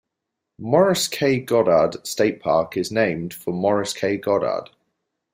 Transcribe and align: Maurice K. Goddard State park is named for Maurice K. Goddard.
Maurice 0.57 1.07
K. 1.07 1.39
Goddard 1.39 2.07
State 2.07 2.39
park 2.39 2.75
is 2.75 2.91
named 2.91 3.35
for 3.35 3.53
Maurice 3.53 3.93
K. 3.93 4.17
Goddard. 4.17 4.71